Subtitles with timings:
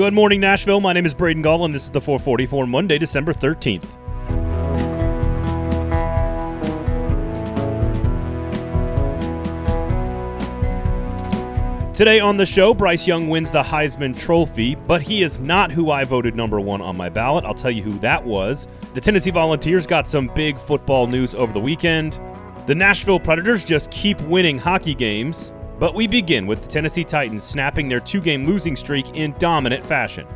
[0.00, 0.80] Good morning, Nashville.
[0.80, 3.84] My name is Braden Gall, and this is the 440 for Monday, December 13th.
[11.92, 15.90] Today on the show, Bryce Young wins the Heisman Trophy, but he is not who
[15.90, 17.44] I voted number one on my ballot.
[17.44, 18.68] I'll tell you who that was.
[18.94, 22.18] The Tennessee Volunteers got some big football news over the weekend.
[22.66, 25.52] The Nashville Predators just keep winning hockey games.
[25.80, 29.84] But we begin with the Tennessee Titans snapping their two game losing streak in dominant
[29.84, 30.26] fashion.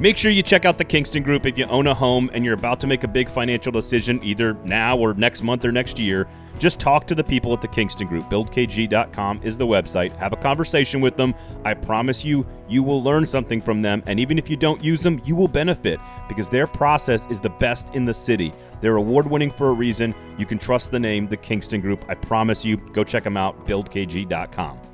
[0.00, 2.54] Make sure you check out the Kingston Group if you own a home and you're
[2.54, 6.28] about to make a big financial decision either now or next month or next year.
[6.60, 8.30] Just talk to the people at the Kingston Group.
[8.30, 10.16] BuildKG.com is the website.
[10.16, 11.34] Have a conversation with them.
[11.64, 14.04] I promise you, you will learn something from them.
[14.06, 17.50] And even if you don't use them, you will benefit because their process is the
[17.50, 18.52] best in the city.
[18.80, 20.14] They're award winning for a reason.
[20.38, 22.04] You can trust the name, the Kingston Group.
[22.08, 23.66] I promise you, go check them out.
[23.66, 24.87] BuildKG.com.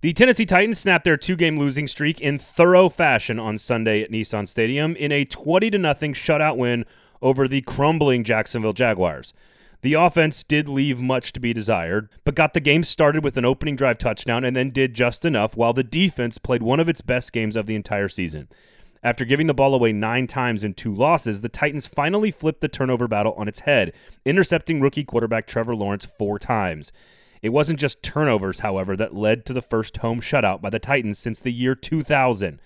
[0.00, 4.46] The Tennessee Titans snapped their two-game losing streak in thorough fashion on Sunday at Nissan
[4.46, 6.84] Stadium in a 20 to nothing shutout win
[7.20, 9.34] over the crumbling Jacksonville Jaguars.
[9.82, 13.44] The offense did leave much to be desired, but got the game started with an
[13.44, 17.00] opening drive touchdown and then did just enough while the defense played one of its
[17.00, 18.46] best games of the entire season.
[19.02, 22.68] After giving the ball away nine times in two losses, the Titans finally flipped the
[22.68, 23.92] turnover battle on its head,
[24.24, 26.92] intercepting rookie quarterback Trevor Lawrence four times.
[27.42, 31.18] It wasn't just turnovers, however, that led to the first home shutout by the Titans
[31.18, 32.60] since the year 2000.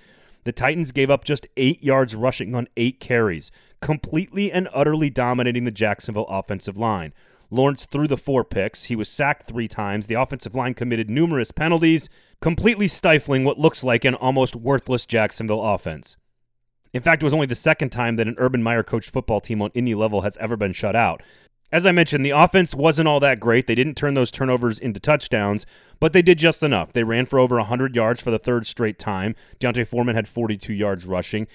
[0.45, 5.65] The Titans gave up just eight yards rushing on eight carries, completely and utterly dominating
[5.65, 7.13] the Jacksonville offensive line.
[7.51, 8.85] Lawrence threw the four picks.
[8.85, 10.07] He was sacked three times.
[10.07, 12.09] The offensive line committed numerous penalties,
[12.41, 16.17] completely stifling what looks like an almost worthless Jacksonville offense.
[16.95, 19.63] In fact, it was only the second time that an Urban Meyer coached football team
[19.63, 21.23] on any level has ever been shut out.
[21.73, 23.67] As I mentioned, the offense wasn't all that great.
[23.67, 25.65] They didn't turn those turnovers into touchdowns,
[26.01, 26.93] but they did just enough.
[26.93, 29.35] They ran for over 100 yards for the third straight time.
[29.59, 31.47] D'Onta Foreman had 42 yards rushing.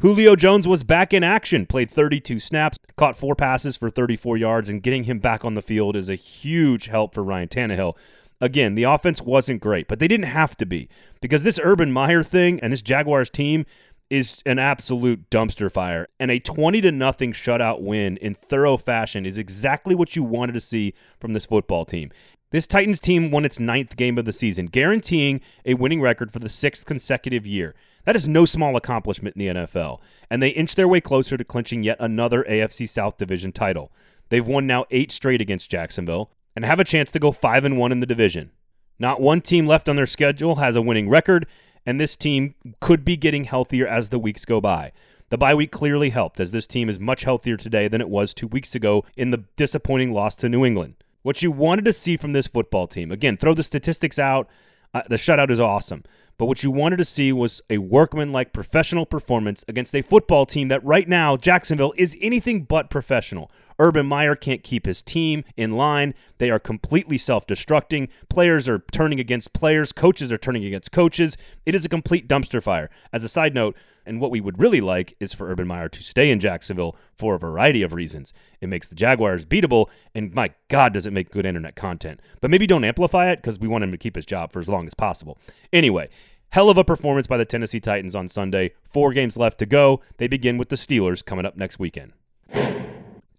[0.00, 4.68] Julio Jones was back in action, played 32 snaps, caught four passes for 34 yards,
[4.68, 7.96] and getting him back on the field is a huge help for Ryan Tannehill.
[8.40, 10.88] Again, the offense wasn't great, but they didn't have to be
[11.20, 13.64] because this Urban Meyer thing and this Jaguars team
[14.14, 16.06] is an absolute dumpster fire.
[16.20, 20.52] And a 20 to nothing shutout win in thorough fashion is exactly what you wanted
[20.52, 22.12] to see from this football team.
[22.52, 26.38] This Titans team won its ninth game of the season, guaranteeing a winning record for
[26.38, 27.74] the sixth consecutive year.
[28.04, 30.00] That is no small accomplishment in the NFL,
[30.30, 33.90] and they inch their way closer to clinching yet another AFC South Division title.
[34.28, 37.76] They've won now eight straight against Jacksonville and have a chance to go 5 and
[37.76, 38.52] 1 in the division.
[39.00, 41.48] Not one team left on their schedule has a winning record,
[41.86, 44.92] and this team could be getting healthier as the weeks go by.
[45.30, 48.34] The bye week clearly helped, as this team is much healthier today than it was
[48.34, 50.94] two weeks ago in the disappointing loss to New England.
[51.22, 54.48] What you wanted to see from this football team, again, throw the statistics out.
[54.92, 56.04] Uh, the shutout is awesome.
[56.36, 60.68] But what you wanted to see was a workman-like professional performance against a football team
[60.68, 63.50] that right now, Jacksonville, is anything but professional.
[63.78, 66.14] Urban Meyer can't keep his team in line.
[66.38, 68.08] They are completely self destructing.
[68.28, 69.92] Players are turning against players.
[69.92, 71.36] Coaches are turning against coaches.
[71.66, 72.90] It is a complete dumpster fire.
[73.12, 73.76] As a side note,
[74.06, 77.34] and what we would really like is for Urban Meyer to stay in Jacksonville for
[77.34, 78.32] a variety of reasons.
[78.60, 82.20] It makes the Jaguars beatable, and my God, does it make good internet content.
[82.40, 84.68] But maybe don't amplify it because we want him to keep his job for as
[84.68, 85.38] long as possible.
[85.72, 86.10] Anyway,
[86.50, 88.72] hell of a performance by the Tennessee Titans on Sunday.
[88.84, 90.00] Four games left to go.
[90.18, 92.12] They begin with the Steelers coming up next weekend.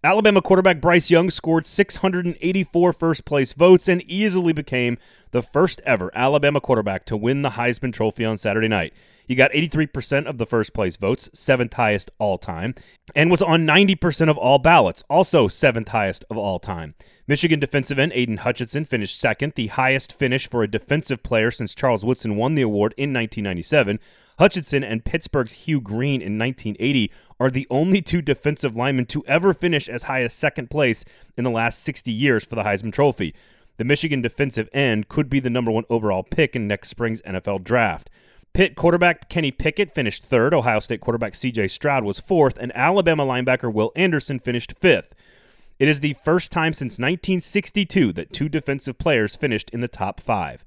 [0.04, 4.98] Alabama quarterback Bryce Young scored 684 first place votes and easily became
[5.30, 8.92] the first ever Alabama quarterback to win the Heisman Trophy on Saturday night.
[9.26, 12.74] He got 83% of the first place votes, seventh highest all time,
[13.14, 16.94] and was on 90% of all ballots, also seventh highest of all time.
[17.26, 21.74] Michigan defensive end Aidan Hutchinson finished second, the highest finish for a defensive player since
[21.74, 23.98] Charles Woodson won the award in 1997.
[24.38, 29.52] Hutchinson and Pittsburgh's Hugh Green in 1980 are the only two defensive linemen to ever
[29.52, 31.04] finish as high as second place
[31.36, 33.34] in the last 60 years for the Heisman Trophy.
[33.76, 37.62] The Michigan defensive end could be the number one overall pick in next spring's NFL
[37.62, 38.08] draft.
[38.54, 43.26] Pitt quarterback Kenny Pickett finished third, Ohio State quarterback CJ Stroud was fourth, and Alabama
[43.26, 45.14] linebacker Will Anderson finished fifth.
[45.78, 50.20] It is the first time since 1962 that two defensive players finished in the top
[50.20, 50.64] five.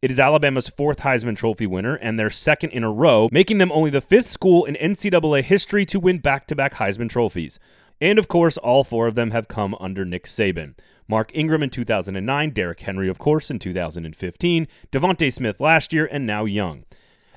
[0.00, 3.72] It is Alabama's fourth Heisman Trophy winner and their second in a row, making them
[3.72, 7.58] only the fifth school in NCAA history to win back to back Heisman trophies.
[8.00, 10.74] And of course, all four of them have come under Nick Saban.
[11.08, 16.24] Mark Ingram in 2009, Derrick Henry, of course, in 2015, DeVonta Smith last year, and
[16.24, 16.84] now Young.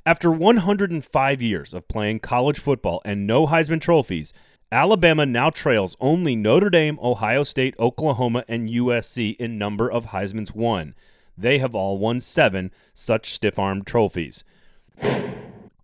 [0.05, 4.33] After 105 years of playing college football and no Heisman trophies,
[4.71, 10.53] Alabama now trails only Notre Dame, Ohio State, Oklahoma, and USC in number of Heisman's
[10.53, 10.93] won.
[11.41, 14.43] They have all won seven such stiff arm trophies.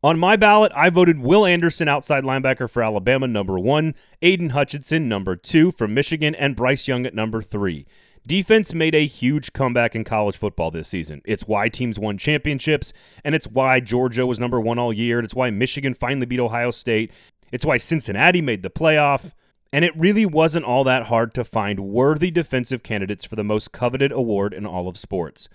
[0.04, 5.10] On my ballot, I voted Will Anderson, outside linebacker for Alabama, number one, Aidan Hutchinson,
[5.10, 7.88] number two from Michigan, and Bryce Young at number three.
[8.26, 11.22] Defense made a huge comeback in college football this season.
[11.26, 12.94] It's why teams won championships,
[13.24, 16.40] and it's why Georgia was number one all year, and it's why Michigan finally beat
[16.40, 17.12] Ohio State.
[17.52, 19.32] It's why Cincinnati made the playoff.
[19.74, 23.72] And it really wasn't all that hard to find worthy defensive candidates for the most
[23.72, 25.50] coveted award in all of sports.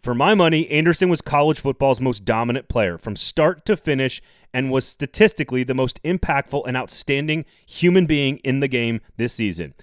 [0.00, 4.22] For my money, Anderson was college football's most dominant player from start to finish
[4.54, 9.74] and was statistically the most impactful and outstanding human being in the game this season.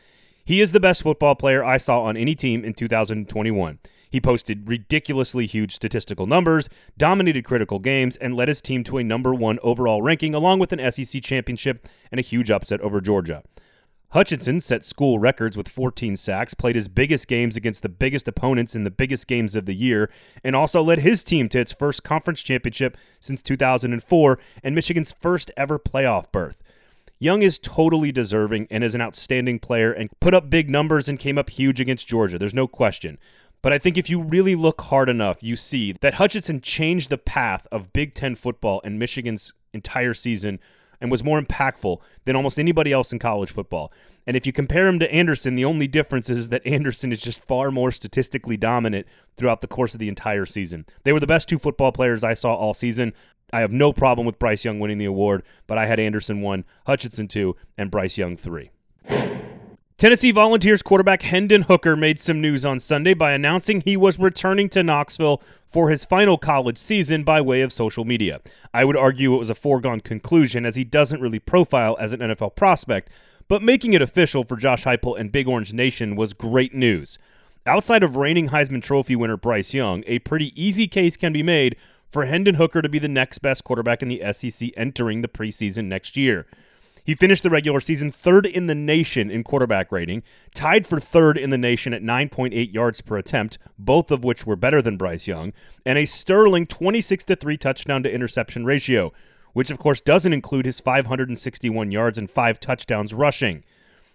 [0.46, 3.80] He is the best football player I saw on any team in 2021.
[4.16, 9.04] He posted ridiculously huge statistical numbers, dominated critical games, and led his team to a
[9.04, 13.44] number one overall ranking, along with an SEC championship and a huge upset over Georgia.
[14.12, 18.74] Hutchinson set school records with 14 sacks, played his biggest games against the biggest opponents
[18.74, 20.10] in the biggest games of the year,
[20.46, 25.52] and also led his team to its first conference championship since 2004 and Michigan's first
[25.58, 26.64] ever playoff berth.
[27.18, 31.18] Young is totally deserving and is an outstanding player and put up big numbers and
[31.18, 32.38] came up huge against Georgia.
[32.38, 33.18] There's no question.
[33.66, 37.18] But I think if you really look hard enough, you see that Hutchinson changed the
[37.18, 40.60] path of Big Ten football and Michigan's entire season
[41.02, 43.92] and was more impactful than almost anybody else in college football.
[44.28, 47.42] And if you compare him to Anderson, the only difference is that Anderson is just
[47.42, 50.86] far more statistically dominant throughout the course of the entire season.
[51.04, 53.14] They were the best two football players I saw all season.
[53.52, 56.66] I have no problem with Bryce Young winning the award, but I had Anderson one,
[56.86, 58.70] Hutchinson two, and Bryce Young three.
[59.98, 64.68] Tennessee Volunteers quarterback Hendon Hooker made some news on Sunday by announcing he was returning
[64.70, 68.42] to Knoxville for his final college season by way of social media.
[68.74, 72.20] I would argue it was a foregone conclusion as he doesn't really profile as an
[72.20, 73.10] NFL prospect,
[73.48, 77.18] but making it official for Josh Heupel and Big Orange Nation was great news.
[77.66, 81.78] Outside of reigning Heisman Trophy winner Bryce Young, a pretty easy case can be made
[82.12, 85.86] for Hendon Hooker to be the next best quarterback in the SEC entering the preseason
[85.86, 86.48] next year.
[87.06, 90.24] He finished the regular season third in the nation in quarterback rating,
[90.56, 94.56] tied for third in the nation at 9.8 yards per attempt, both of which were
[94.56, 95.54] better than Bryce Young,
[95.86, 99.14] and a sterling 26 to 3 touchdown to interception ratio,
[99.54, 103.64] which of course doesn't include his 561 yards and 5 touchdowns rushing.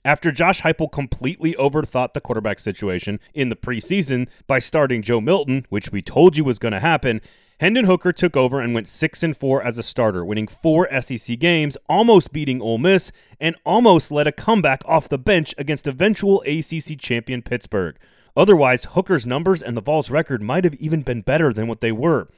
[0.02, 5.66] After Josh Heupel completely overthought the quarterback situation in the preseason by starting Joe Milton,
[5.68, 7.20] which we told you was going to happen,
[7.60, 11.38] Hendon Hooker took over and went 6 and 4 as a starter, winning 4 SEC
[11.38, 16.42] games, almost beating Ole Miss, and almost led a comeback off the bench against eventual
[16.46, 17.96] ACC champion Pittsburgh.
[18.34, 21.92] Otherwise, Hooker's numbers and the Vols' record might have even been better than what they
[21.92, 22.28] were.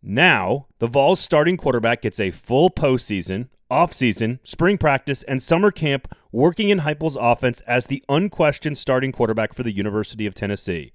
[0.00, 6.14] Now, the Vols' starting quarterback gets a full postseason, offseason, spring practice, and summer camp
[6.32, 10.92] working in Heupel's offense as the unquestioned starting quarterback for the University of Tennessee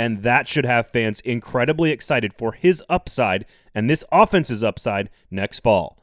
[0.00, 3.44] and that should have fans incredibly excited for his upside
[3.74, 5.98] and this offense's upside next fall.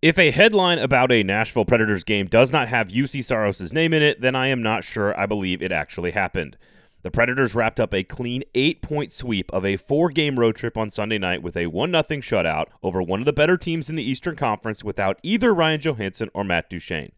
[0.00, 4.04] If a headline about a Nashville Predators game does not have Juuse Saros' name in
[4.04, 6.56] it, then I am not sure I believe it actually happened.
[7.06, 10.76] The Predators wrapped up a clean eight point sweep of a four game road trip
[10.76, 13.94] on Sunday night with a 1 0 shutout over one of the better teams in
[13.94, 17.12] the Eastern Conference without either Ryan Johansen or Matt Duchene.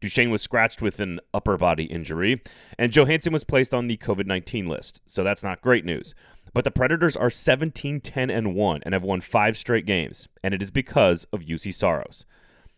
[0.00, 2.42] Duchene was scratched with an upper body injury,
[2.78, 6.14] and Johansen was placed on the COVID 19 list, so that's not great news.
[6.52, 10.54] But the Predators are 17 10 and 1 and have won five straight games, and
[10.54, 12.24] it is because of Juuse Saros.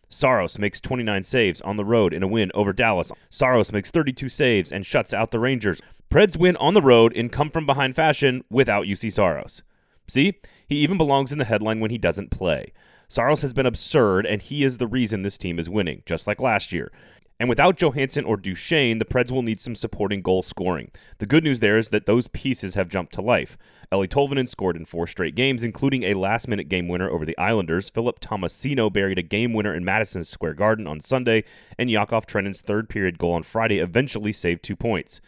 [0.09, 3.11] Saros makes 29 saves on the road in a win over Dallas.
[3.29, 5.81] Saros makes 32 saves and shuts out the Rangers.
[6.09, 9.61] Preds win on the road in come from behind fashion without Juuse Saros.
[10.07, 12.71] See, he even belongs in the headline when he doesn't play.
[13.09, 16.41] Saros has been absurd, and he is the reason this team is winning, just like
[16.41, 16.91] last year.
[17.39, 20.89] And without Johansen or Duchene, the Preds will need some supporting goal scoring.
[21.19, 23.57] The good news there is that those pieces have jumped to life.
[23.91, 27.37] Eeli Tolvanen scored in four straight games, including a last minute game winner over the
[27.37, 27.91] Islanders.
[27.91, 31.43] Philip Tomasino buried a game winner in Madison Square Garden on Sunday,
[31.77, 35.21] and Yakov Trenin's third period goal on Friday eventually saved two points.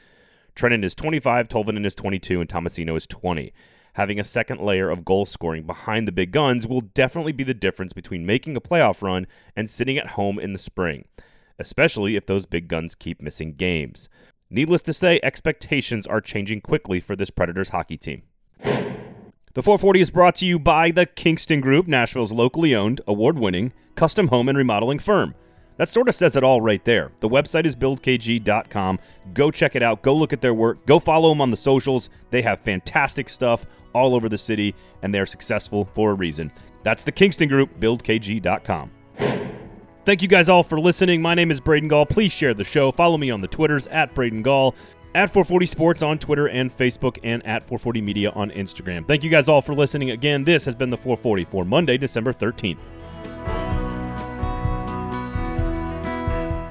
[0.56, 3.54] Trenin is 25, Tolvanen is 22, and Tomasino is 20.
[4.00, 7.54] Having a second layer of goal scoring behind the big guns will definitely be the
[7.54, 11.06] difference between making a playoff run and sitting at home in the spring
[11.60, 14.10] especially if those big guns keep missing games.
[14.50, 18.24] Needless to say, expectations are changing quickly for this Predators hockey team.
[19.54, 23.74] The 440 is brought to you by the Kingston Group, Nashville's locally owned, award winning,
[23.96, 25.36] custom home and remodeling firm.
[25.80, 27.14] That sort of says it all right there.
[27.22, 29.00] The website is buildkg.com.
[29.34, 30.02] Go check it out.
[30.02, 30.86] Go look at their work.
[30.86, 32.10] Go follow them on the socials.
[32.32, 36.52] They have fantastic stuff all over the city, and they're successful for a reason.
[36.84, 38.92] That's the Kingston Group, buildkg.com.
[40.04, 41.22] Thank you guys all for listening.
[41.22, 42.06] My name is Braden Gall.
[42.06, 42.92] Please share the show.
[42.92, 44.76] Follow me on the Twitters at Braden Gall.
[45.16, 49.08] At 440 Sports on Twitter and Facebook, and at 440 Media on Instagram.
[49.08, 50.12] Thank you guys all for listening.
[50.12, 52.80] Again, this has been the 440 for Monday, December 13th.